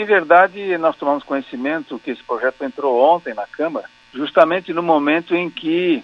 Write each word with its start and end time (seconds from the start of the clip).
Em 0.00 0.04
verdade, 0.06 0.78
nós 0.78 0.96
tomamos 0.96 1.22
conhecimento 1.24 1.98
que 1.98 2.12
esse 2.12 2.22
projeto 2.22 2.64
entrou 2.64 2.98
ontem 2.98 3.34
na 3.34 3.46
Câmara, 3.46 3.86
justamente 4.14 4.72
no 4.72 4.82
momento 4.82 5.36
em 5.36 5.50
que 5.50 6.02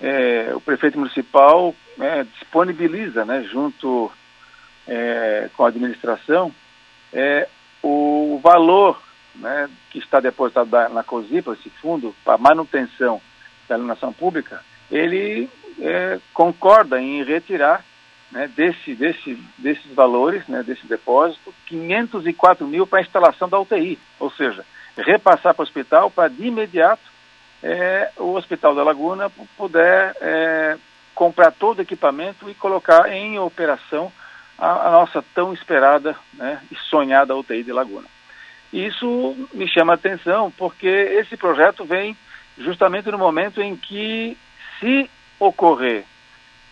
é, 0.00 0.50
o 0.52 0.60
prefeito 0.60 0.98
municipal 0.98 1.72
é, 2.00 2.24
disponibiliza, 2.24 3.24
né, 3.24 3.44
junto 3.44 4.10
é, 4.88 5.48
com 5.56 5.64
a 5.64 5.68
administração, 5.68 6.52
é, 7.12 7.46
o 7.84 8.40
valor 8.42 9.00
né, 9.36 9.70
que 9.90 10.00
está 10.00 10.18
depositado 10.18 10.70
na 10.92 11.04
COSIPA, 11.04 11.52
esse 11.52 11.70
fundo 11.70 12.12
para 12.24 12.36
manutenção 12.36 13.20
da 13.68 13.76
iluminação 13.76 14.12
pública, 14.12 14.60
ele 14.90 15.48
é, 15.80 16.18
concorda 16.32 17.00
em 17.00 17.22
retirar 17.22 17.84
né, 18.30 18.48
desse, 18.54 18.94
desse, 18.94 19.38
desses 19.58 19.92
valores, 19.94 20.46
né, 20.48 20.62
desse 20.62 20.86
depósito, 20.86 21.54
504 21.66 22.66
mil 22.66 22.86
para 22.86 22.98
a 22.98 23.02
instalação 23.02 23.48
da 23.48 23.58
UTI, 23.58 23.98
ou 24.18 24.30
seja, 24.30 24.64
repassar 24.96 25.54
para 25.54 25.62
o 25.62 25.64
hospital 25.64 26.10
para 26.10 26.28
de 26.28 26.46
imediato 26.46 27.14
é, 27.64 28.10
o 28.18 28.34
Hospital 28.34 28.74
da 28.74 28.82
Laguna 28.82 29.30
puder 29.56 30.14
é, 30.20 30.76
comprar 31.14 31.50
todo 31.50 31.78
o 31.78 31.82
equipamento 31.82 32.50
e 32.50 32.54
colocar 32.54 33.10
em 33.10 33.38
operação 33.38 34.12
a, 34.58 34.88
a 34.88 34.90
nossa 34.90 35.24
tão 35.34 35.54
esperada 35.54 36.14
né, 36.34 36.60
e 36.70 36.76
sonhada 36.76 37.34
UTI 37.34 37.62
de 37.62 37.72
Laguna. 37.72 38.06
Isso 38.70 39.48
me 39.54 39.66
chama 39.66 39.94
a 39.94 39.96
atenção 39.96 40.50
porque 40.50 40.86
esse 40.86 41.38
projeto 41.38 41.86
vem 41.86 42.14
justamente 42.58 43.10
no 43.10 43.16
momento 43.16 43.62
em 43.62 43.74
que, 43.74 44.36
se 44.78 45.08
ocorrer 45.38 46.04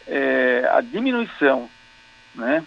é, 0.06 0.68
a 0.72 0.80
diminuição 0.80 1.68
né, 2.34 2.64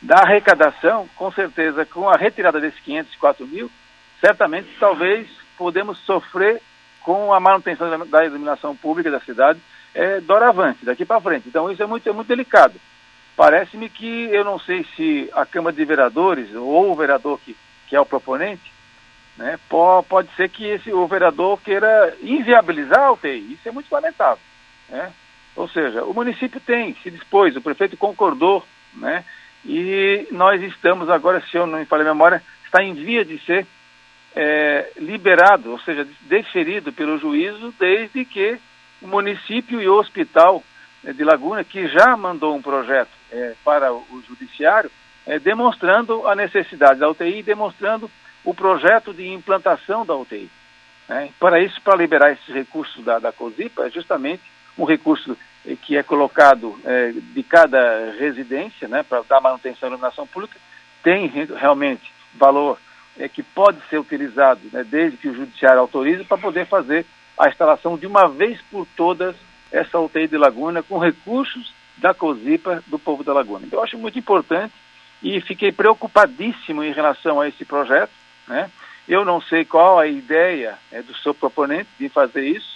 da 0.00 0.18
arrecadação, 0.18 1.08
com 1.16 1.30
certeza, 1.32 1.84
com 1.86 2.08
a 2.08 2.16
retirada 2.16 2.60
desses 2.60 2.80
504 2.80 3.46
mil, 3.46 3.70
certamente, 4.20 4.68
talvez, 4.78 5.28
podemos 5.56 5.98
sofrer 6.00 6.60
com 7.00 7.32
a 7.32 7.40
manutenção 7.40 8.06
da, 8.06 8.24
iluminação 8.24 8.74
pública 8.74 9.10
da 9.10 9.20
cidade 9.20 9.60
é, 9.94 10.20
doravante, 10.20 10.84
daqui 10.84 11.04
para 11.04 11.20
frente. 11.20 11.48
Então, 11.48 11.70
isso 11.70 11.82
é 11.82 11.86
muito, 11.86 12.08
é 12.08 12.12
muito 12.12 12.28
delicado. 12.28 12.74
Parece-me 13.36 13.88
que, 13.88 14.24
eu 14.30 14.44
não 14.44 14.58
sei 14.58 14.86
se 14.96 15.30
a 15.32 15.44
Câmara 15.44 15.74
de 15.74 15.84
Vereadores, 15.84 16.54
ou 16.54 16.92
o 16.92 16.94
vereador 16.94 17.38
que, 17.40 17.56
que 17.88 17.96
é 17.96 18.00
o 18.00 18.06
proponente, 18.06 18.72
né, 19.36 19.58
pode, 19.68 20.06
pode 20.06 20.34
ser 20.36 20.48
que 20.48 20.64
esse, 20.64 20.92
o 20.92 21.06
vereador 21.06 21.60
queira 21.60 22.16
inviabilizar 22.22 23.00
a 23.00 23.12
UTI. 23.12 23.52
Isso 23.52 23.68
é 23.68 23.72
muito 23.72 23.92
lamentável. 23.92 24.38
Né? 24.88 25.12
Ou 25.56 25.68
seja, 25.68 26.04
o 26.04 26.12
município 26.12 26.60
tem, 26.60 26.96
se 27.02 27.10
dispôs, 27.10 27.56
o 27.56 27.60
prefeito 27.60 27.96
concordou, 27.96 28.64
né? 28.94 29.24
E 29.64 30.26
nós 30.30 30.60
estamos 30.62 31.08
agora, 31.08 31.42
se 31.50 31.56
eu 31.56 31.66
não 31.66 31.78
me 31.78 31.86
falei 31.86 32.06
a 32.06 32.12
memória, 32.12 32.42
está 32.64 32.82
em 32.82 32.92
via 32.92 33.24
de 33.24 33.38
ser 33.46 33.66
é, 34.36 34.90
liberado, 34.96 35.70
ou 35.70 35.78
seja, 35.80 36.06
deferido 36.22 36.92
pelo 36.92 37.18
juízo, 37.18 37.72
desde 37.78 38.24
que 38.24 38.58
o 39.00 39.06
município 39.06 39.80
e 39.80 39.88
o 39.88 39.94
hospital 39.94 40.62
é, 41.04 41.12
de 41.12 41.24
Laguna, 41.24 41.64
que 41.64 41.86
já 41.88 42.16
mandou 42.16 42.54
um 42.54 42.62
projeto 42.62 43.10
é, 43.30 43.54
para 43.64 43.92
o 43.92 44.22
judiciário, 44.26 44.90
é, 45.26 45.38
demonstrando 45.38 46.26
a 46.28 46.34
necessidade 46.34 47.00
da 47.00 47.08
UTI, 47.08 47.42
demonstrando 47.42 48.10
o 48.44 48.52
projeto 48.52 49.14
de 49.14 49.26
implantação 49.28 50.04
da 50.04 50.14
UTI. 50.14 50.50
Né? 51.08 51.30
Para 51.38 51.60
isso, 51.60 51.80
para 51.80 51.96
liberar 51.96 52.32
esses 52.32 52.54
recursos 52.54 53.02
da, 53.04 53.18
da 53.18 53.32
COSIPA, 53.32 53.86
é 53.86 53.90
justamente 53.90 54.42
um 54.78 54.84
recurso 54.84 55.36
que 55.82 55.96
é 55.96 56.02
colocado 56.02 56.78
eh, 56.84 57.12
de 57.14 57.42
cada 57.42 58.12
residência, 58.18 58.86
né, 58.86 59.02
para 59.02 59.22
dar 59.22 59.40
manutenção 59.40 59.86
à 59.86 59.90
iluminação 59.90 60.26
pública, 60.26 60.58
tem 61.02 61.26
realmente 61.28 62.12
valor 62.34 62.78
eh, 63.18 63.28
que 63.28 63.42
pode 63.42 63.78
ser 63.88 63.98
utilizado, 63.98 64.60
né, 64.72 64.84
desde 64.84 65.16
que 65.16 65.28
o 65.28 65.34
judiciário 65.34 65.80
autorize, 65.80 66.24
para 66.24 66.36
poder 66.36 66.66
fazer 66.66 67.06
a 67.38 67.48
instalação 67.48 67.96
de 67.96 68.06
uma 68.06 68.28
vez 68.28 68.60
por 68.70 68.86
todas 68.96 69.34
essa 69.72 69.98
UTI 69.98 70.28
de 70.28 70.36
Laguna 70.36 70.82
com 70.82 70.98
recursos 70.98 71.72
da 71.96 72.12
COSIPA 72.12 72.82
do 72.86 72.98
povo 72.98 73.24
da 73.24 73.32
Laguna. 73.32 73.66
Eu 73.70 73.82
acho 73.82 73.98
muito 73.98 74.18
importante 74.18 74.72
e 75.22 75.40
fiquei 75.40 75.72
preocupadíssimo 75.72 76.82
em 76.84 76.92
relação 76.92 77.40
a 77.40 77.48
esse 77.48 77.64
projeto. 77.64 78.12
Né? 78.46 78.70
Eu 79.08 79.24
não 79.24 79.40
sei 79.40 79.64
qual 79.64 79.98
a 79.98 80.06
ideia 80.06 80.78
é, 80.92 81.02
do 81.02 81.14
seu 81.16 81.34
proponente 81.34 81.88
de 81.98 82.08
fazer 82.08 82.44
isso, 82.44 82.73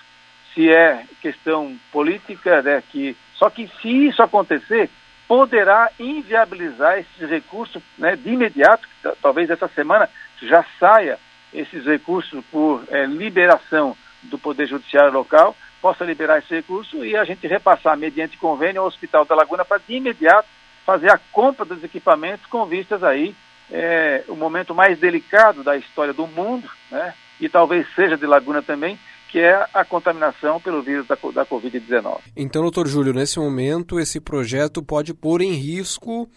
se 0.59 0.69
é 0.69 1.05
questão 1.23 1.79
política, 1.93 2.61
né, 2.63 2.83
que, 2.91 3.17
só 3.35 3.49
que 3.49 3.71
se 3.81 4.09
isso 4.09 4.21
acontecer, 4.21 4.91
poderá 5.29 5.89
inviabilizar 6.01 6.99
esses 6.99 7.31
recursos 7.31 7.81
né, 7.97 8.17
de 8.17 8.31
imediato, 8.31 8.89
talvez 9.23 9.49
essa 9.51 9.69
semana 9.69 10.11
já 10.43 10.65
saia 10.81 11.17
esses 11.55 11.85
recursos 11.85 12.45
por 12.51 12.83
é, 12.89 13.07
liberação 13.07 13.97
do 14.25 14.37
Poder 14.37 14.67
Judiciário 14.67 15.13
local, 15.13 15.55
possa 15.81 16.05
liberar 16.05 16.39
esse 16.39 16.53
recurso 16.53 17.05
e 17.05 17.17
a 17.17 17.23
gente 17.23 17.47
repassar 17.47 17.97
mediante 17.97 18.37
convênio 18.37 18.81
ao 18.81 18.89
Hospital 18.89 19.25
da 19.25 19.37
Laguna 19.37 19.65
para 19.65 19.79
de 19.79 19.95
imediato 19.95 20.49
fazer 20.85 21.13
a 21.13 21.21
compra 21.31 21.65
dos 21.65 21.85
equipamentos 21.85 22.47
com 22.47 22.67
vistas 22.67 23.05
aí 23.05 23.33
é, 23.71 24.25
o 24.27 24.35
momento 24.35 24.75
mais 24.75 24.99
delicado 24.99 25.63
da 25.63 25.77
história 25.77 26.13
do 26.13 26.27
mundo, 26.27 26.69
né? 26.91 27.15
E 27.41 27.49
talvez 27.49 27.87
seja 27.95 28.17
de 28.17 28.27
Laguna 28.27 28.61
também, 28.61 28.99
que 29.29 29.39
é 29.39 29.67
a 29.75 29.85
contaminação 29.85 30.61
pelo 30.61 30.83
vírus 30.83 31.07
da, 31.07 31.15
da 31.15 31.47
Covid-19. 31.47 32.21
Então, 32.37 32.63
doutor 32.63 32.89
Júlio, 32.89 33.13
nesse 33.13 33.39
momento, 33.39 34.01
esse 34.01 34.21
projeto 34.21 34.83
pode 34.83 35.13
pôr 35.15 35.43
em 35.43 35.53
risco 35.53 36.29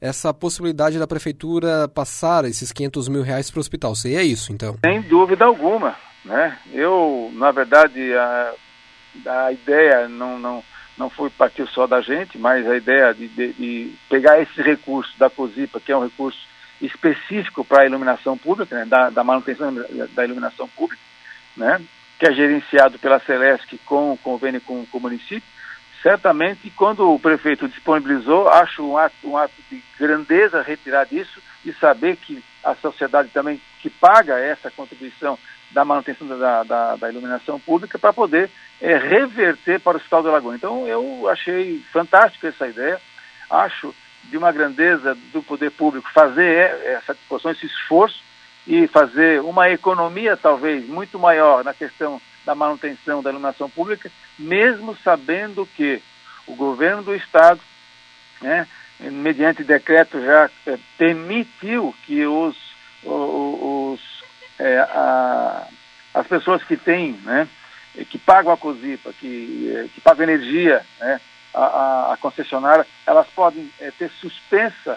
essa 0.00 0.32
possibilidade 0.32 0.98
da 0.98 1.06
prefeitura 1.06 1.86
passar 1.88 2.44
esses 2.44 2.72
500 2.72 3.08
mil 3.08 3.22
reais 3.22 3.50
para 3.50 3.58
o 3.58 3.60
hospital. 3.60 3.94
Seria 3.94 4.22
isso, 4.22 4.52
então? 4.52 4.76
Sem 4.84 5.02
dúvida 5.02 5.44
alguma. 5.44 5.94
Né? 6.24 6.58
Eu, 6.72 7.30
na 7.34 7.50
verdade, 7.50 8.12
a, 8.14 8.54
a 9.26 9.52
ideia 9.52 10.08
não, 10.08 10.38
não, 10.38 10.64
não 10.96 11.10
foi 11.10 11.30
partir 11.30 11.66
só 11.68 11.86
da 11.86 12.00
gente, 12.00 12.38
mas 12.38 12.66
a 12.66 12.76
ideia 12.76 13.14
de, 13.14 13.28
de, 13.28 13.52
de 13.52 13.94
pegar 14.08 14.40
esse 14.40 14.60
recurso 14.62 15.16
da 15.18 15.30
COSIPA, 15.30 15.80
que 15.80 15.92
é 15.92 15.96
um 15.96 16.04
recurso 16.04 16.38
específico 16.80 17.64
para 17.64 17.82
a 17.82 17.86
iluminação 17.86 18.36
pública, 18.38 18.74
né? 18.74 18.86
da, 18.86 19.10
da 19.10 19.22
manutenção 19.22 19.74
da 20.14 20.24
iluminação 20.24 20.66
pública, 20.68 21.02
né? 21.56 21.80
Que 22.20 22.28
é 22.28 22.34
gerenciado 22.34 22.98
pela 22.98 23.18
Celesc 23.18 23.78
com 23.86 24.14
convênio 24.18 24.60
com, 24.60 24.84
com 24.84 24.98
o 24.98 25.00
município, 25.00 25.48
certamente 26.02 26.70
quando 26.76 27.10
o 27.10 27.18
prefeito 27.18 27.66
disponibilizou, 27.66 28.46
acho 28.46 28.86
um 28.86 28.98
ato, 28.98 29.14
um 29.24 29.38
ato 29.38 29.54
de 29.70 29.82
grandeza 29.98 30.60
retirar 30.60 31.06
disso 31.06 31.40
e 31.64 31.72
saber 31.72 32.16
que 32.16 32.44
a 32.62 32.74
sociedade 32.74 33.30
também 33.30 33.58
que 33.80 33.88
paga 33.88 34.38
essa 34.38 34.70
contribuição 34.70 35.38
da 35.70 35.82
manutenção 35.82 36.28
da, 36.28 36.62
da, 36.62 36.96
da 36.96 37.08
iluminação 37.08 37.58
pública 37.58 37.98
para 37.98 38.12
poder 38.12 38.50
é, 38.82 38.98
reverter 38.98 39.80
para 39.80 39.96
o 39.96 39.96
Hospital 39.96 40.22
da 40.22 40.32
Lagoa. 40.32 40.54
Então 40.54 40.86
eu 40.86 41.26
achei 41.26 41.82
fantástico 41.90 42.46
essa 42.46 42.68
ideia, 42.68 43.00
acho 43.48 43.94
de 44.24 44.36
uma 44.36 44.52
grandeza 44.52 45.16
do 45.32 45.42
poder 45.42 45.70
público 45.70 46.10
fazer 46.12 46.44
é, 46.44 46.92
essa 46.92 47.14
disposição, 47.14 47.50
esse 47.52 47.64
esforço, 47.64 48.22
e 48.70 48.86
fazer 48.86 49.40
uma 49.42 49.68
economia 49.68 50.36
talvez 50.36 50.88
muito 50.88 51.18
maior 51.18 51.64
na 51.64 51.74
questão 51.74 52.22
da 52.46 52.54
manutenção 52.54 53.20
da 53.20 53.30
iluminação 53.30 53.68
pública, 53.68 54.08
mesmo 54.38 54.96
sabendo 55.02 55.66
que 55.74 56.00
o 56.46 56.54
governo 56.54 57.02
do 57.02 57.12
estado, 57.12 57.60
né, 58.40 58.68
mediante 59.00 59.64
decreto 59.64 60.24
já 60.24 60.48
é, 60.68 60.78
permitiu 60.96 61.92
que 62.04 62.24
os, 62.24 62.56
os, 63.02 64.00
é, 64.56 64.78
a, 64.78 65.66
as 66.14 66.28
pessoas 66.28 66.62
que 66.62 66.76
têm, 66.76 67.14
né, 67.24 67.48
que 68.08 68.18
pagam 68.18 68.52
a 68.52 68.56
COSIPA, 68.56 69.12
que, 69.14 69.74
é, 69.74 69.88
que 69.92 70.00
pagam 70.00 70.22
energia, 70.22 70.86
né, 71.00 71.20
a, 71.52 71.64
a, 71.64 72.12
a 72.12 72.16
concessionária, 72.18 72.86
elas 73.04 73.26
podem 73.34 73.68
é, 73.80 73.90
ter 73.90 74.12
suspensa 74.20 74.96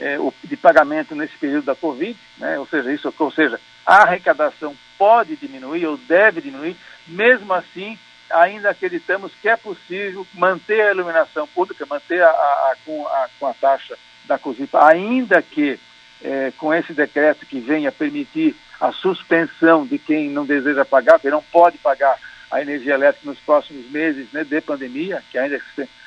é, 0.00 0.18
o, 0.18 0.32
de 0.42 0.56
pagamento 0.56 1.14
nesse 1.14 1.36
período 1.36 1.66
da 1.66 1.74
Covid, 1.74 2.18
né? 2.38 2.58
ou 2.58 2.66
seja, 2.66 2.92
isso, 2.92 3.14
ou 3.18 3.30
seja, 3.30 3.60
a 3.86 4.02
arrecadação 4.02 4.74
pode 4.98 5.36
diminuir 5.36 5.86
ou 5.86 5.96
deve 5.96 6.40
diminuir, 6.40 6.76
mesmo 7.06 7.52
assim, 7.52 7.98
ainda 8.30 8.70
acreditamos 8.70 9.32
que 9.40 9.48
é 9.48 9.56
possível 9.56 10.26
manter 10.34 10.80
a 10.80 10.92
iluminação 10.92 11.46
pública, 11.46 11.86
manter 11.88 12.22
a, 12.22 12.28
a, 12.28 12.30
a 12.30 12.76
com, 12.84 13.06
a, 13.06 13.28
com 13.38 13.46
a 13.46 13.54
taxa 13.54 13.96
da 14.24 14.38
COSIPA, 14.38 14.86
ainda 14.86 15.42
que 15.42 15.78
é, 16.22 16.52
com 16.56 16.72
esse 16.72 16.92
decreto 16.92 17.46
que 17.46 17.60
venha 17.60 17.92
permitir 17.92 18.56
a 18.80 18.92
suspensão 18.92 19.86
de 19.86 19.98
quem 19.98 20.30
não 20.30 20.46
deseja 20.46 20.84
pagar, 20.84 21.20
quem 21.20 21.30
não 21.30 21.42
pode 21.42 21.78
pagar 21.78 22.18
a 22.50 22.60
energia 22.60 22.94
elétrica 22.94 23.28
nos 23.28 23.38
próximos 23.40 23.88
meses 23.90 24.26
né, 24.32 24.44
de 24.44 24.60
pandemia, 24.60 25.22
que 25.30 25.38
ainda, 25.38 25.60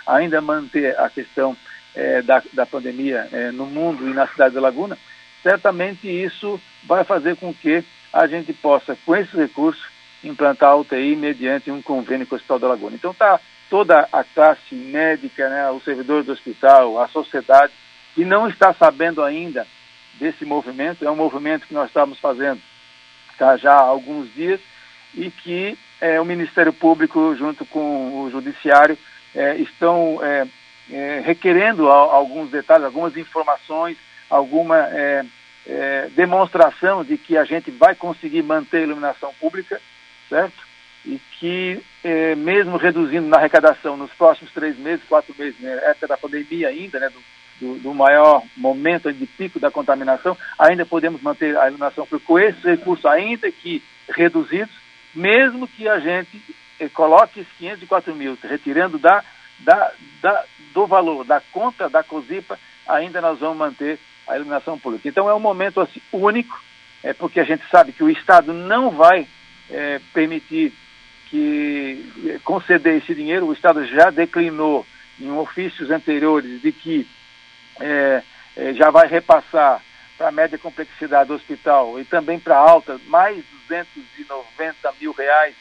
ainda 0.05 0.41
manter 0.41 0.99
a 0.99 1.09
questão 1.09 1.55
é, 1.95 2.21
da, 2.21 2.41
da 2.53 2.65
pandemia 2.65 3.27
é, 3.31 3.51
no 3.51 3.65
mundo 3.65 4.09
e 4.09 4.13
na 4.13 4.27
cidade 4.27 4.53
de 4.53 4.59
Laguna, 4.59 4.97
certamente 5.41 6.07
isso 6.07 6.59
vai 6.83 7.03
fazer 7.03 7.35
com 7.35 7.53
que 7.53 7.83
a 8.11 8.27
gente 8.27 8.53
possa, 8.53 8.97
com 9.05 9.15
esses 9.15 9.33
recursos, 9.33 9.83
implantar 10.23 10.69
a 10.69 10.75
UTI 10.75 11.15
mediante 11.15 11.69
um 11.69 11.81
convênio 11.81 12.25
com 12.25 12.35
o 12.35 12.37
Hospital 12.37 12.59
da 12.59 12.67
Laguna. 12.67 12.95
Então 12.95 13.11
está 13.11 13.39
toda 13.69 14.07
a 14.11 14.23
classe 14.23 14.75
médica, 14.75 15.49
né, 15.49 15.69
os 15.71 15.83
servidores 15.83 16.25
do 16.25 16.31
hospital, 16.31 17.01
a 17.01 17.07
sociedade, 17.07 17.73
que 18.15 18.23
não 18.23 18.47
está 18.47 18.73
sabendo 18.73 19.23
ainda 19.23 19.67
desse 20.19 20.45
movimento. 20.45 21.03
É 21.03 21.11
um 21.11 21.15
movimento 21.15 21.67
que 21.67 21.73
nós 21.73 21.87
estamos 21.87 22.19
fazendo 22.19 22.61
tá, 23.37 23.57
já 23.57 23.73
há 23.73 23.81
alguns 23.81 24.31
dias 24.33 24.59
e 25.15 25.29
que 25.29 25.77
é, 25.99 26.19
o 26.21 26.25
Ministério 26.25 26.71
Público, 26.71 27.35
junto 27.35 27.65
com 27.65 28.21
o 28.21 28.29
Judiciário, 28.29 28.97
é, 29.33 29.55
estão 29.55 30.19
é, 30.23 30.47
é 30.91 31.21
requerendo 31.23 31.89
a, 31.89 31.95
alguns 31.95 32.49
detalhes, 32.49 32.85
algumas 32.85 33.15
informações, 33.15 33.97
alguma 34.29 34.77
é, 34.89 35.25
é, 35.65 36.09
demonstração 36.15 37.03
de 37.03 37.17
que 37.17 37.37
a 37.37 37.45
gente 37.45 37.71
vai 37.71 37.95
conseguir 37.95 38.43
manter 38.43 38.77
a 38.79 38.83
iluminação 38.83 39.33
pública, 39.39 39.79
certo? 40.29 40.73
E 41.05 41.19
que, 41.37 41.81
mesmo 42.37 42.77
reduzindo 42.77 43.27
na 43.27 43.35
arrecadação 43.35 43.97
nos 43.97 44.11
próximos 44.13 44.53
três 44.53 44.77
meses, 44.77 45.03
quatro 45.05 45.35
meses, 45.37 45.59
né, 45.59 45.77
época 45.83 46.07
da 46.07 46.17
pandemia 46.17 46.69
ainda, 46.69 46.97
né, 46.97 47.09
do, 47.09 47.19
do, 47.59 47.79
do, 47.79 47.93
maior 47.93 48.41
momento 48.55 49.11
de 49.11 49.25
pico 49.25 49.59
da 49.59 49.69
contaminação, 49.69 50.37
ainda 50.57 50.85
podemos 50.85 51.21
manter 51.21 51.57
a 51.57 51.67
iluminação 51.67 52.05
pública 52.05 52.25
com 52.25 52.39
esses 52.39 52.63
recursos, 52.63 53.05
ainda 53.05 53.51
que 53.51 53.83
reduzidos, 54.09 54.73
mesmo 55.13 55.67
que 55.67 55.87
a 55.87 55.99
gente 55.99 56.41
eh, 56.79 56.89
coloque 56.89 57.41
esses 57.41 57.53
504 57.57 58.15
mil, 58.15 58.37
retirando 58.41 58.97
da, 58.97 59.23
da, 59.59 59.91
da, 60.21 60.45
do 60.73 60.87
valor 60.87 61.23
da 61.23 61.41
conta 61.51 61.89
da 61.89 62.03
COSIPA, 62.03 62.59
ainda 62.87 63.21
nós 63.21 63.39
vamos 63.39 63.57
manter 63.57 63.99
a 64.27 64.35
iluminação 64.35 64.77
pública. 64.77 65.07
Então 65.07 65.29
é 65.29 65.33
um 65.33 65.39
momento 65.39 65.81
assim, 65.81 66.01
único, 66.11 66.61
é 67.03 67.13
porque 67.13 67.39
a 67.39 67.43
gente 67.43 67.63
sabe 67.69 67.91
que 67.91 68.03
o 68.03 68.09
Estado 68.09 68.53
não 68.53 68.89
vai 68.91 69.27
é, 69.69 69.99
permitir 70.13 70.73
que 71.33 72.11
eh, 72.27 72.39
conceder 72.43 72.97
esse 72.97 73.15
dinheiro, 73.15 73.47
o 73.47 73.53
Estado 73.53 73.83
já 73.87 74.11
declinou 74.11 74.85
em 75.19 75.31
ofícios 75.31 75.89
anteriores 75.89 76.61
de 76.61 76.71
que 76.71 77.07
é, 77.79 78.21
é, 78.55 78.73
já 78.73 78.91
vai 78.91 79.07
repassar 79.07 79.81
para 80.15 80.29
a 80.29 80.31
média 80.31 80.59
complexidade 80.59 81.29
do 81.29 81.33
hospital 81.33 81.99
e 81.99 82.05
também 82.05 82.39
para 82.39 82.55
a 82.55 82.69
alta, 82.69 82.99
mais 83.07 83.43
290 83.67 84.93
mil 85.01 85.11
reais 85.11 85.55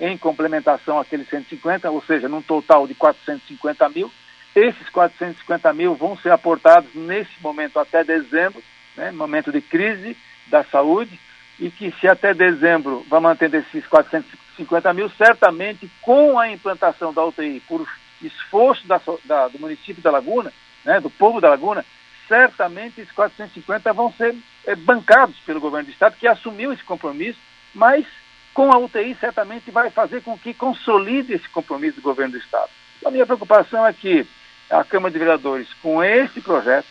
em 0.00 0.16
complementação 0.16 0.98
àqueles 0.98 1.28
150, 1.28 1.90
ou 1.90 2.02
seja, 2.02 2.28
num 2.28 2.42
total 2.42 2.86
de 2.86 2.94
450 2.94 3.88
mil. 3.88 4.12
Esses 4.54 4.88
450 4.90 5.72
mil 5.72 5.94
vão 5.94 6.16
ser 6.16 6.30
aportados 6.30 6.94
nesse 6.94 7.40
momento 7.40 7.78
até 7.78 8.04
dezembro, 8.04 8.62
né, 8.96 9.10
momento 9.10 9.52
de 9.52 9.60
crise 9.60 10.16
da 10.46 10.64
saúde, 10.64 11.18
e 11.58 11.70
que 11.70 11.92
se 12.00 12.06
até 12.06 12.32
dezembro 12.32 13.04
vai 13.08 13.20
mantendo 13.20 13.56
esses 13.56 13.86
450 13.86 14.92
mil, 14.94 15.10
certamente 15.10 15.90
com 16.00 16.38
a 16.38 16.50
implantação 16.50 17.12
da 17.12 17.24
UTI, 17.24 17.60
por 17.66 17.86
esforço 18.22 18.86
da, 18.86 19.00
da, 19.24 19.48
do 19.48 19.58
município 19.58 20.02
da 20.02 20.10
Laguna, 20.10 20.52
né, 20.84 21.00
do 21.00 21.10
povo 21.10 21.40
da 21.40 21.50
Laguna, 21.50 21.84
certamente 22.26 23.00
esses 23.00 23.12
450 23.12 23.92
vão 23.92 24.12
ser 24.12 24.36
é, 24.66 24.76
bancados 24.76 25.36
pelo 25.40 25.60
governo 25.60 25.86
do 25.86 25.92
Estado, 25.92 26.16
que 26.18 26.28
assumiu 26.28 26.72
esse 26.72 26.84
compromisso, 26.84 27.38
mas 27.74 28.06
com 28.54 28.72
a 28.72 28.78
UTI 28.78 29.16
certamente 29.20 29.70
vai 29.70 29.90
fazer 29.90 30.22
com 30.22 30.36
que 30.36 30.52
consolide 30.54 31.34
esse 31.34 31.48
compromisso 31.48 31.96
do 31.96 32.02
governo 32.02 32.32
do 32.32 32.38
Estado. 32.38 32.70
A 33.04 33.10
minha 33.10 33.26
preocupação 33.26 33.86
é 33.86 33.92
que 33.92 34.26
a 34.70 34.84
Câmara 34.84 35.12
de 35.12 35.18
Vereadores, 35.18 35.72
com 35.74 36.02
esse 36.02 36.40
projeto, 36.40 36.86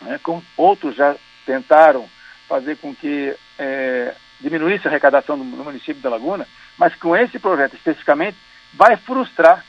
né, 0.00 0.18
com 0.22 0.42
outros 0.56 0.96
já 0.96 1.14
tentaram 1.44 2.08
fazer 2.48 2.76
com 2.78 2.94
que 2.94 3.34
é, 3.58 4.14
diminuísse 4.40 4.86
a 4.86 4.90
arrecadação 4.90 5.38
do, 5.38 5.44
do 5.44 5.64
município 5.64 6.02
da 6.02 6.10
Laguna, 6.10 6.46
mas 6.78 6.94
com 6.96 7.14
esse 7.16 7.38
projeto 7.38 7.74
especificamente, 7.74 8.36
vai 8.72 8.96
frustrar, 8.96 9.64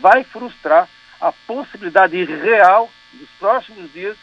vai 0.00 0.24
frustrar 0.24 0.88
a 1.20 1.32
possibilidade 1.32 2.22
real 2.24 2.90
nos 3.14 3.28
próximos 3.38 3.92
dias 3.92 4.16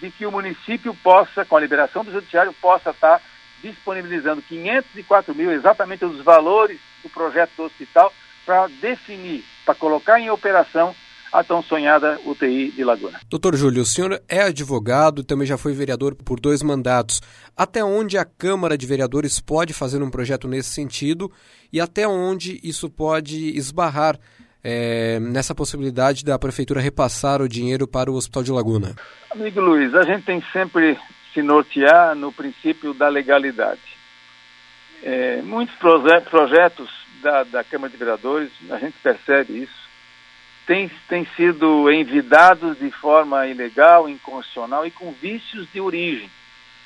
de 0.00 0.10
que 0.10 0.26
o 0.26 0.32
município 0.32 0.94
possa, 0.96 1.44
com 1.44 1.56
a 1.56 1.60
liberação 1.60 2.04
do 2.04 2.12
judiciário, 2.12 2.52
possa 2.54 2.90
estar 2.90 3.20
disponibilizando 3.62 4.42
504 4.42 5.34
mil, 5.34 5.52
exatamente 5.52 6.04
os 6.04 6.22
valores 6.22 6.78
do 7.02 7.08
projeto 7.08 7.52
do 7.56 7.64
hospital, 7.64 8.12
para 8.44 8.66
definir, 8.80 9.44
para 9.64 9.74
colocar 9.74 10.20
em 10.20 10.30
operação 10.30 10.94
a 11.32 11.42
tão 11.42 11.62
sonhada 11.62 12.20
UTI 12.26 12.70
de 12.72 12.84
Laguna. 12.84 13.18
Doutor 13.28 13.56
Júlio, 13.56 13.82
o 13.82 13.86
senhor 13.86 14.20
é 14.28 14.42
advogado 14.42 15.22
e 15.22 15.24
também 15.24 15.46
já 15.46 15.56
foi 15.56 15.72
vereador 15.72 16.14
por 16.14 16.38
dois 16.38 16.62
mandatos. 16.62 17.22
Até 17.56 17.82
onde 17.82 18.18
a 18.18 18.24
Câmara 18.24 18.76
de 18.76 18.86
Vereadores 18.86 19.40
pode 19.40 19.72
fazer 19.72 20.02
um 20.02 20.10
projeto 20.10 20.46
nesse 20.46 20.70
sentido 20.70 21.32
e 21.72 21.80
até 21.80 22.06
onde 22.06 22.60
isso 22.62 22.90
pode 22.90 23.56
esbarrar 23.56 24.18
é, 24.62 25.18
nessa 25.20 25.54
possibilidade 25.54 26.24
da 26.24 26.38
prefeitura 26.38 26.80
repassar 26.80 27.40
o 27.40 27.48
dinheiro 27.48 27.88
para 27.88 28.10
o 28.10 28.14
Hospital 28.14 28.42
de 28.42 28.52
Laguna? 28.52 28.94
Amigo 29.30 29.60
Luiz, 29.60 29.94
a 29.94 30.02
gente 30.02 30.24
tem 30.24 30.42
sempre 30.52 30.98
se 31.32 31.42
nortear 31.42 32.14
no 32.14 32.32
princípio 32.32 32.92
da 32.94 33.08
legalidade. 33.08 33.80
É, 35.02 35.42
muitos 35.42 35.74
proje 35.76 36.20
projetos 36.22 36.90
da, 37.22 37.42
da 37.44 37.64
Câmara 37.64 37.90
de 37.90 37.96
Vereadores, 37.96 38.50
a 38.70 38.78
gente 38.78 38.96
percebe 39.02 39.62
isso, 39.62 39.88
têm, 40.66 40.90
têm 41.08 41.26
sido 41.36 41.90
envidados 41.90 42.78
de 42.78 42.90
forma 42.90 43.46
ilegal, 43.46 44.08
inconstitucional 44.08 44.86
e 44.86 44.90
com 44.90 45.12
vícios 45.12 45.66
de 45.72 45.80
origem. 45.80 46.30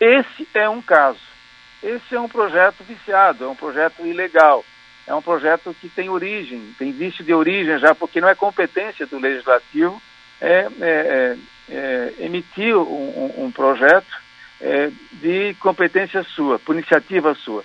Esse 0.01 0.49
é 0.55 0.69
um 0.69 0.83
caso. 0.83 1.21
Esse 1.83 2.15
é 2.15 2.21
um 2.21 2.29
projeto 2.29 2.83
viciado, 2.85 3.45
é 3.45 3.49
um 3.49 3.55
projeto 3.55 4.05
ilegal 4.07 4.65
é 5.07 5.15
um 5.15 5.23
projeto 5.23 5.75
que 5.81 5.89
tem 5.89 6.09
origem, 6.09 6.75
tem 6.79 6.91
vício 6.91 7.25
de 7.25 7.33
origem 7.33 7.79
já, 7.79 7.95
porque 7.95 8.21
não 8.21 8.29
é 8.29 8.35
competência 8.35 9.07
do 9.07 9.19
legislativo 9.19 10.03
é, 10.41 10.51
é, 10.51 10.69
é, 10.81 11.37
é 11.69 12.15
emitir 12.19 12.77
um, 12.77 13.45
um 13.45 13.51
projeto 13.53 14.26
é, 14.61 14.91
de 15.13 15.55
competência 15.55 16.23
sua, 16.23 16.59
por 16.59 16.75
iniciativa 16.75 17.35
sua. 17.35 17.65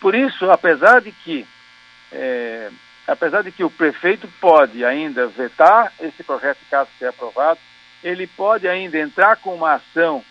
Por 0.00 0.14
isso, 0.14 0.50
apesar 0.50 1.00
de 1.00 1.12
que 1.12 1.46
é, 2.10 2.70
apesar 3.06 3.42
de 3.42 3.50
que 3.50 3.64
o 3.64 3.70
prefeito 3.70 4.28
pode 4.40 4.84
ainda 4.84 5.26
vetar 5.26 5.92
esse 6.00 6.22
projeto 6.22 6.58
caso 6.70 6.90
seja 6.98 7.10
aprovado, 7.10 7.58
ele 8.02 8.26
pode 8.26 8.68
ainda 8.68 8.98
entrar 8.98 9.36
com 9.36 9.54
uma 9.54 9.74
ação 9.74 10.24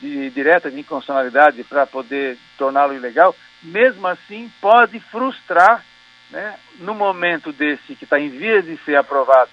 de, 0.00 0.30
direta 0.30 0.70
de 0.70 0.80
inconstitucionalidade 0.80 1.62
para 1.64 1.86
poder 1.86 2.38
torná-lo 2.56 2.94
ilegal, 2.94 3.36
mesmo 3.62 4.06
assim 4.06 4.50
pode 4.60 4.98
frustrar 5.00 5.84
né, 6.30 6.58
no 6.78 6.94
momento 6.94 7.52
desse 7.52 7.94
que 7.94 8.04
está 8.04 8.18
em 8.18 8.30
vias 8.30 8.64
de 8.64 8.76
ser 8.78 8.96
aprovado 8.96 9.50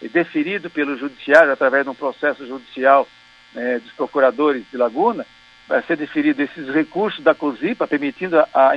e 0.00 0.08
deferido 0.08 0.70
pelo 0.70 0.96
judiciário 0.96 1.52
através 1.52 1.84
de 1.84 1.90
um 1.90 1.94
processo 1.94 2.46
judicial 2.46 3.06
né, 3.52 3.78
dos 3.80 3.92
procuradores 3.92 4.64
de 4.70 4.76
Laguna, 4.76 5.26
vai 5.70 5.82
ser 5.82 5.96
deferido 5.96 6.42
esses 6.42 6.68
recursos 6.74 7.22
da 7.22 7.32
COSIPA, 7.32 7.86
permitindo 7.86 8.40
a, 8.40 8.48
a 8.52 8.72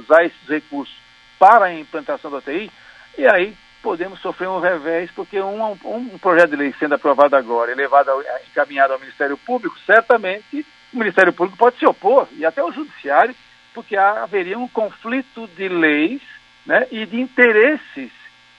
usar 0.00 0.24
esses 0.24 0.48
recursos 0.48 0.96
para 1.38 1.66
a 1.66 1.74
implantação 1.74 2.30
da 2.30 2.38
UTI, 2.38 2.70
e 3.18 3.26
aí 3.26 3.54
podemos 3.82 4.18
sofrer 4.20 4.48
um 4.48 4.58
revés, 4.58 5.10
porque 5.14 5.38
um, 5.38 5.72
um, 5.84 6.18
projeto 6.18 6.52
de 6.52 6.56
lei 6.56 6.74
sendo 6.78 6.94
aprovado 6.94 7.36
agora 7.36 7.70
e 7.70 7.74
levado 7.74 8.08
ao, 8.08 8.22
encaminhado 8.50 8.94
ao 8.94 8.98
Ministério 8.98 9.36
Público, 9.36 9.78
certamente 9.84 10.64
o 10.90 10.96
Ministério 10.96 11.34
Público 11.34 11.58
pode 11.58 11.78
se 11.78 11.86
opor, 11.86 12.26
e 12.32 12.46
até 12.46 12.64
o 12.64 12.72
Judiciário, 12.72 13.36
porque 13.74 13.94
haveria 13.94 14.58
um 14.58 14.68
conflito 14.68 15.46
de 15.48 15.68
leis 15.68 16.22
né, 16.64 16.86
e 16.90 17.04
de 17.04 17.20
interesses 17.20 18.10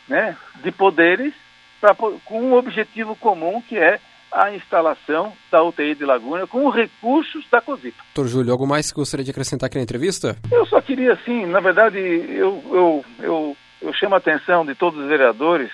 né, 0.08 0.38
de 0.58 0.72
poderes 0.72 1.34
pra, 1.82 1.96
com 1.96 2.40
um 2.40 2.54
objetivo 2.54 3.16
comum 3.16 3.64
que 3.64 3.80
é 3.80 4.00
a 4.32 4.54
instalação 4.54 5.34
da 5.52 5.64
UTI 5.64 5.96
de 5.96 6.06
Laguna 6.06 6.46
com 6.46 6.70
recursos 6.70 7.48
da 7.50 7.62
COSIPA. 7.62 8.04
Doutor 8.14 8.30
Júlio, 8.30 8.52
algo 8.52 8.68
mais 8.68 8.92
que 8.92 8.98
gostaria 8.98 9.24
de 9.24 9.32
acrescentar 9.32 9.68
aqui 9.68 9.78
na 9.78 9.84
entrevista? 9.84 10.36
Eu 10.52 10.66
só 10.66 10.82
queria, 10.82 11.14
assim, 11.14 11.46
na 11.46 11.60
verdade, 11.60 11.98
eu, 11.98 12.62
eu, 12.72 13.06
eu, 13.20 13.58
eu 13.82 13.94
chamo 13.94 14.16
a 14.16 14.18
atenção 14.18 14.66
de 14.66 14.76
todos 14.76 15.00
os 15.00 15.08
vereadores 15.08 15.72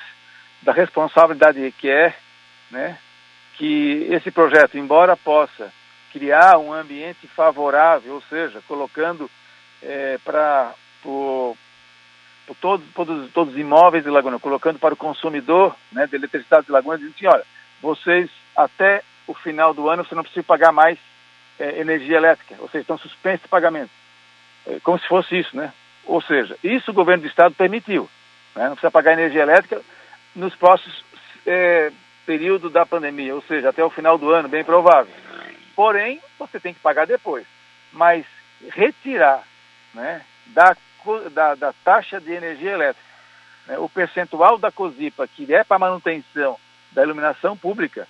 da 0.62 0.72
responsabilidade 0.72 1.74
que 1.78 1.90
é, 1.90 2.16
né, 2.72 2.98
que 3.58 4.08
esse 4.10 4.32
projeto, 4.32 4.78
embora 4.78 5.18
possa 5.18 5.72
criar 6.12 6.58
um 6.58 6.72
ambiente 6.72 7.28
favorável, 7.28 8.14
ou 8.14 8.22
seja, 8.24 8.62
colocando 8.68 9.30
é, 9.82 10.18
para 10.24 10.74
por 11.02 11.58
todos, 12.62 12.86
todos, 12.94 13.32
todos 13.32 13.54
os 13.54 13.60
imóveis 13.60 14.04
de 14.04 14.10
Laguna, 14.10 14.40
colocando 14.40 14.80
para 14.80 14.94
o 14.94 14.98
consumidor 14.98 15.76
né, 15.92 16.08
de 16.08 16.16
eletricidade 16.16 16.66
de 16.66 16.72
Laguna, 16.72 16.98
dizendo 16.98 17.14
assim, 17.16 17.28
olha, 17.28 17.44
vocês 17.82 18.30
até 18.56 19.02
o 19.28 19.34
final 19.34 19.74
do 19.74 19.90
ano 19.90 20.04
você 20.04 20.16
não 20.16 20.24
precisa 20.24 20.44
pagar 20.44 20.72
mais 20.72 20.98
é, 21.60 21.80
energia 21.80 22.18
elétrica, 22.18 22.56
ou 22.60 22.68
seja, 22.68 22.82
estão 22.82 22.98
suspensos 22.98 23.44
de 23.44 23.48
pagamento. 23.48 23.92
É, 24.66 24.80
como 24.82 25.00
se 25.00 25.08
fosse 25.08 25.38
isso, 25.38 25.56
né? 25.56 25.72
Ou 26.06 26.22
seja, 26.22 26.58
isso 26.64 26.92
o 26.92 26.94
governo 26.94 27.24
do 27.24 27.30
estado 27.30 27.56
permitiu. 27.56 28.10
Né? 28.56 28.64
Não 28.64 28.72
precisa 28.72 28.92
pagar 28.92 29.14
energia 29.14 29.42
elétrica 29.42 29.82
nos 30.36 30.56
próximos 30.56 31.04
é, 31.46 31.92
períodos 32.26 32.72
da 32.72 32.86
pandemia, 32.86 33.36
ou 33.36 33.42
seja, 33.44 33.70
até 33.70 33.84
o 33.84 33.90
final 33.90 34.18
do 34.18 34.32
ano, 34.32 34.50
bem 34.50 34.64
provável. 34.64 35.14
Porém, 35.76 36.22
você 36.38 36.60
tem 36.60 36.74
que 36.74 36.80
pagar 36.80 37.08
depois. 37.08 37.46
Mas 37.92 38.26
retirar 38.72 39.44
né, 39.94 40.22
da 40.48 40.76
da, 41.32 41.56
da 41.56 41.74
taxa 41.84 42.20
de 42.20 42.32
energia 42.32 42.72
elétrica, 42.72 43.10
né, 43.68 43.78
o 43.78 43.90
percentual 43.90 44.58
da 44.58 44.72
COSIPA, 44.72 45.28
que 45.28 45.54
é 45.54 45.64
para 45.64 45.80
manutenção 45.80 46.58
da 46.92 47.04
iluminação 47.04 47.58
pública, 47.58 48.08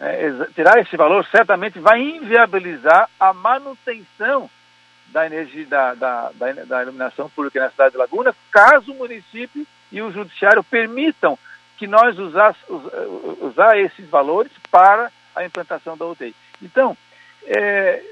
é, 0.00 0.30
tirar 0.54 0.78
esse 0.78 0.96
valor 0.96 1.24
certamente 1.26 1.78
vai 1.78 2.00
inviabilizar 2.00 3.08
a 3.18 3.32
manutenção 3.32 4.50
da 5.08 5.24
energia 5.24 5.64
da, 5.66 5.94
da, 5.94 6.30
da, 6.34 6.52
da, 6.52 6.82
iluminação 6.82 7.30
pública 7.30 7.60
na 7.60 7.70
cidade 7.70 7.92
de 7.92 7.98
Laguna, 7.98 8.34
caso 8.50 8.92
o 8.92 8.96
município 8.96 9.66
e 9.90 10.02
o 10.02 10.12
judiciário 10.12 10.62
permitam 10.64 11.38
que 11.78 11.86
nós 11.86 12.18
usar, 12.18 12.54
usar 13.40 13.78
esses 13.78 14.08
valores 14.08 14.52
para 14.70 15.10
a 15.34 15.44
implantação 15.44 15.96
da 15.96 16.06
UTI. 16.06 16.34
Então, 16.60 16.96
é, 17.46 18.02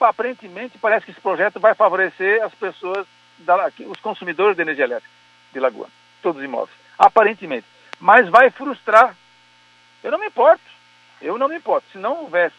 aparentemente 0.00 0.78
parece 0.78 1.04
que 1.04 1.12
esse 1.12 1.20
projeto 1.20 1.60
vai 1.60 1.74
favorecer 1.74 2.42
as 2.42 2.54
pessoas, 2.54 3.06
da, 3.38 3.70
os 3.86 4.00
consumidores 4.00 4.56
de 4.56 4.62
energia 4.62 4.84
elétrica 4.84 5.14
de 5.52 5.60
Lagoa, 5.60 5.88
todos 6.22 6.40
os 6.40 6.44
imóveis. 6.44 6.76
Aparentemente. 6.98 7.66
Mas 8.00 8.28
vai 8.28 8.50
frustrar. 8.50 9.14
Eu 10.02 10.10
não 10.10 10.18
me 10.18 10.26
importo. 10.26 10.62
Eu 11.20 11.38
não 11.38 11.48
me 11.48 11.56
importo. 11.56 11.86
Se 11.92 11.98
não 11.98 12.22
houvesse 12.22 12.54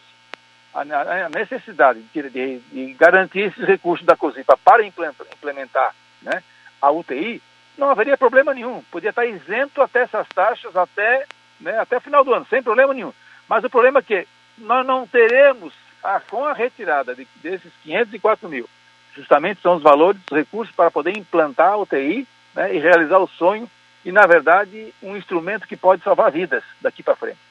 a, 0.74 1.28
necessidade 1.28 2.00
de, 2.14 2.30
de, 2.30 2.58
de, 2.58 2.94
garantir 2.94 3.40
esses 3.40 3.64
recursos 3.64 4.06
da 4.06 4.16
COSIPA 4.16 4.56
para 4.58 4.84
implementar 4.84 5.94
né, 6.22 6.42
a 6.80 6.90
UTI, 6.90 7.42
não 7.76 7.90
haveria 7.90 8.16
problema 8.16 8.54
nenhum. 8.54 8.82
Podia 8.90 9.10
estar 9.10 9.26
isento 9.26 9.82
até 9.82 10.02
essas 10.02 10.28
taxas 10.28 10.74
até, 10.76 11.26
né, 11.60 11.78
até 11.78 11.96
o 11.96 12.00
final 12.00 12.24
do 12.24 12.32
ano, 12.32 12.46
sem 12.48 12.62
problema 12.62 12.94
nenhum. 12.94 13.12
Mas 13.48 13.64
o 13.64 13.70
problema 13.70 13.98
é 13.98 14.02
que 14.02 14.28
nós 14.58 14.86
não 14.86 15.06
teremos, 15.06 15.74
a, 16.02 16.20
com 16.20 16.44
a 16.44 16.52
retirada 16.52 17.14
de, 17.14 17.26
desses 17.36 17.72
504 17.82 18.48
mil, 18.48 18.68
justamente 19.14 19.60
são 19.60 19.76
os 19.76 19.82
valores, 19.82 20.20
os 20.30 20.36
recursos 20.36 20.74
para 20.74 20.90
poder 20.90 21.16
implantar 21.16 21.72
a 21.72 21.78
UTI 21.78 22.28
né, 22.54 22.74
e 22.74 22.78
realizar 22.78 23.18
o 23.18 23.26
sonho 23.26 23.68
e, 24.04 24.12
na 24.12 24.26
verdade, 24.26 24.94
um 25.02 25.16
instrumento 25.16 25.66
que 25.66 25.76
pode 25.76 26.02
salvar 26.02 26.30
vidas 26.30 26.62
daqui 26.80 27.02
para 27.02 27.16
frente. 27.16 27.49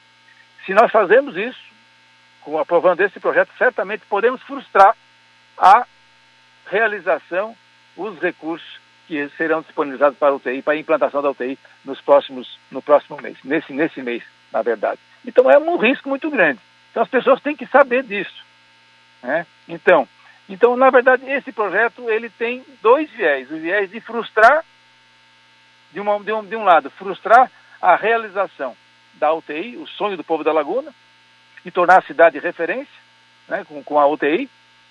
Se 0.64 0.74
nós 0.74 0.90
fazemos 0.90 1.36
isso, 1.36 1.60
com 2.42 2.58
aprovando 2.58 3.00
esse 3.00 3.18
projeto, 3.20 3.50
certamente 3.56 4.04
podemos 4.08 4.42
frustrar 4.42 4.96
a 5.56 5.86
realização, 6.66 7.56
os 7.96 8.18
recursos 8.20 8.80
que 9.06 9.28
serão 9.36 9.60
disponibilizados 9.62 10.18
para 10.18 10.28
a 10.28 10.34
UTI, 10.34 10.62
para 10.62 10.74
a 10.74 10.76
implantação 10.76 11.20
da 11.20 11.30
UTI 11.30 11.58
nos 11.84 12.00
próximos, 12.00 12.58
no 12.70 12.80
próximo 12.80 13.20
mês, 13.20 13.36
nesse, 13.42 13.72
nesse 13.72 14.00
mês, 14.02 14.22
na 14.52 14.62
verdade. 14.62 15.00
Então 15.24 15.50
é 15.50 15.58
um 15.58 15.76
risco 15.76 16.08
muito 16.08 16.30
grande. 16.30 16.60
Então 16.90 17.02
as 17.02 17.08
pessoas 17.08 17.40
têm 17.40 17.56
que 17.56 17.66
saber 17.66 18.04
disso. 18.04 18.44
Né? 19.22 19.46
Então, 19.68 20.08
então, 20.48 20.76
na 20.76 20.90
verdade, 20.90 21.28
esse 21.30 21.52
projeto 21.52 22.10
ele 22.10 22.28
tem 22.30 22.64
dois 22.82 23.10
viés. 23.10 23.50
O 23.50 23.56
viés 23.56 23.90
de 23.90 24.00
frustrar, 24.00 24.64
de, 25.92 26.00
uma, 26.00 26.18
de, 26.20 26.32
um, 26.32 26.44
de 26.44 26.56
um 26.56 26.64
lado, 26.64 26.90
frustrar 26.90 27.50
a 27.80 27.96
realização 27.96 28.76
da 29.20 29.32
UTI, 29.32 29.76
o 29.76 29.86
sonho 29.86 30.16
do 30.16 30.24
povo 30.24 30.42
da 30.42 30.52
Laguna, 30.52 30.92
e 31.64 31.70
tornar 31.70 31.98
a 31.98 32.06
cidade 32.06 32.38
referência 32.38 32.92
né, 33.46 33.64
com, 33.68 33.84
com 33.84 34.00
a 34.00 34.06
UTI, 34.06 34.48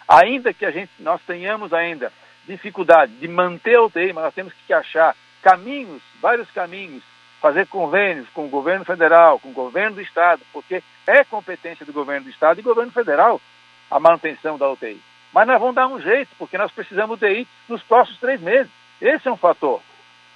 ainda 0.07 0.53
que 0.53 0.65
a 0.65 0.71
gente, 0.71 0.91
nós 0.99 1.19
tenhamos 1.25 1.73
ainda 1.73 2.13
dificuldade 2.47 3.11
de 3.13 3.27
manter 3.27 3.75
a 3.75 3.83
UTI, 3.83 4.13
mas 4.13 4.25
nós 4.25 4.33
temos 4.33 4.53
que 4.65 4.73
achar 4.73 5.15
caminhos, 5.41 6.01
vários 6.21 6.49
caminhos, 6.51 7.03
fazer 7.41 7.67
convênios 7.67 8.27
com 8.29 8.45
o 8.45 8.49
governo 8.49 8.85
federal, 8.85 9.39
com 9.39 9.49
o 9.49 9.53
governo 9.53 9.95
do 9.95 10.01
estado, 10.01 10.41
porque 10.53 10.83
é 11.07 11.23
competência 11.23 11.85
do 11.85 11.93
governo 11.93 12.25
do 12.25 12.29
estado 12.29 12.59
e 12.59 12.63
governo 12.63 12.91
federal 12.91 13.41
a 13.89 13.99
manutenção 13.99 14.57
da 14.57 14.69
UTI. 14.69 15.01
Mas 15.33 15.47
nós 15.47 15.59
vamos 15.59 15.75
dar 15.75 15.87
um 15.87 16.01
jeito, 16.01 16.29
porque 16.37 16.57
nós 16.57 16.71
precisamos 16.71 17.19
de 17.19 17.25
UTI 17.25 17.47
nos 17.67 17.81
próximos 17.83 18.19
três 18.19 18.41
meses. 18.41 18.71
Esse 19.01 19.27
é 19.27 19.31
um 19.31 19.37
fator 19.37 19.81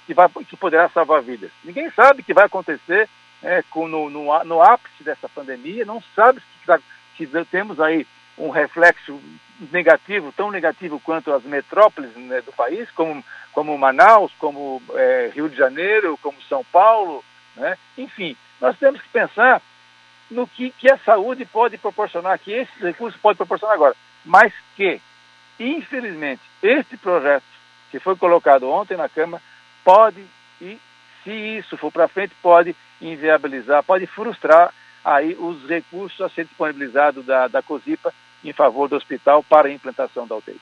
que, 0.06 0.14
vai, 0.14 0.28
que 0.28 0.56
poderá 0.56 0.88
salvar 0.88 1.22
vidas. 1.22 1.50
Ninguém 1.62 1.90
sabe 1.90 2.22
o 2.22 2.24
que 2.24 2.34
vai 2.34 2.44
acontecer 2.44 3.08
é, 3.44 3.62
com, 3.70 3.86
no, 3.86 4.08
no, 4.08 4.44
no, 4.44 4.62
ápice 4.62 5.04
dessa 5.04 5.28
pandemia, 5.28 5.84
não 5.84 6.02
sabe 6.16 6.40
se, 6.40 7.26
se 7.26 7.44
temos 7.44 7.78
aí 7.78 8.06
um 8.38 8.48
reflexo 8.48 9.20
negativo, 9.70 10.32
tão 10.32 10.50
negativo 10.50 10.98
quanto 10.98 11.30
as 11.32 11.44
metrópoles 11.44 12.16
né, 12.16 12.40
do 12.40 12.52
país, 12.52 12.90
como, 12.92 13.22
como 13.52 13.78
Manaus, 13.78 14.32
como 14.38 14.82
é, 14.94 15.30
Rio 15.34 15.48
de 15.48 15.56
Janeiro, 15.56 16.18
como 16.22 16.40
São 16.48 16.64
Paulo, 16.64 17.22
né? 17.54 17.76
enfim, 17.98 18.34
nós 18.60 18.76
temos 18.78 19.00
que 19.00 19.08
pensar 19.10 19.60
no 20.30 20.48
que, 20.48 20.70
que 20.70 20.90
a 20.90 20.98
saúde 20.98 21.44
pode 21.44 21.76
proporcionar, 21.76 22.38
que 22.38 22.50
esses 22.50 22.80
recursos 22.80 23.20
podem 23.20 23.36
proporcionar 23.36 23.76
agora, 23.76 23.94
mas 24.24 24.52
que, 24.74 25.00
infelizmente, 25.60 26.42
este 26.62 26.96
projeto 26.96 27.44
que 27.90 28.00
foi 28.00 28.16
colocado 28.16 28.68
ontem 28.68 28.96
na 28.96 29.08
Câmara 29.08 29.42
pode, 29.84 30.24
e 30.60 30.80
se 31.24 31.32
isso 31.32 31.76
for 31.76 31.90
para 31.90 32.06
frente, 32.06 32.34
pode 32.40 32.76
inviabilizar, 33.00 33.82
pode 33.82 34.06
frustrar 34.06 34.72
aí 35.04 35.34
os 35.34 35.66
recursos 35.68 36.20
a 36.20 36.28
ser 36.28 36.44
disponibilizados 36.44 37.26
da, 37.26 37.48
da 37.48 37.62
COSIPA 37.62 38.12
em 38.44 38.52
favor 38.52 38.88
do 38.88 38.96
hospital 38.96 39.42
para 39.42 39.68
a 39.68 39.72
implantação 39.72 40.26
da 40.26 40.36
UTI. 40.36 40.60